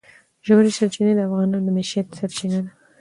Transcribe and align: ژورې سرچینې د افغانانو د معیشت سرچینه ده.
ژورې 0.45 0.71
سرچینې 0.77 1.13
د 1.15 1.19
افغانانو 1.27 1.65
د 1.65 1.67
معیشت 1.75 2.07
سرچینه 2.19 2.59
ده. 2.63 2.71